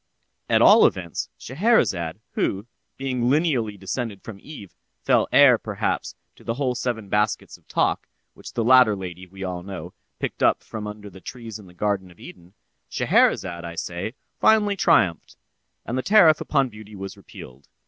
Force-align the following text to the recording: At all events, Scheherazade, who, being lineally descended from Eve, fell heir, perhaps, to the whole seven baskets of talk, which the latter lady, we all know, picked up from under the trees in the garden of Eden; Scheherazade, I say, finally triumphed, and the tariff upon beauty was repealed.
At 0.49 0.63
all 0.63 0.87
events, 0.87 1.29
Scheherazade, 1.37 2.21
who, 2.31 2.65
being 2.97 3.29
lineally 3.29 3.77
descended 3.77 4.23
from 4.23 4.39
Eve, 4.41 4.73
fell 5.05 5.27
heir, 5.31 5.59
perhaps, 5.59 6.15
to 6.35 6.43
the 6.43 6.55
whole 6.55 6.73
seven 6.73 7.07
baskets 7.07 7.55
of 7.55 7.67
talk, 7.67 8.07
which 8.33 8.53
the 8.53 8.63
latter 8.63 8.95
lady, 8.95 9.27
we 9.27 9.43
all 9.43 9.61
know, 9.61 9.93
picked 10.17 10.41
up 10.41 10.63
from 10.63 10.87
under 10.87 11.11
the 11.11 11.21
trees 11.21 11.59
in 11.59 11.67
the 11.67 11.75
garden 11.75 12.09
of 12.09 12.19
Eden; 12.19 12.55
Scheherazade, 12.89 13.63
I 13.63 13.75
say, 13.75 14.15
finally 14.39 14.75
triumphed, 14.75 15.37
and 15.85 15.95
the 15.99 16.01
tariff 16.01 16.41
upon 16.41 16.69
beauty 16.69 16.95
was 16.95 17.15
repealed. 17.15 17.67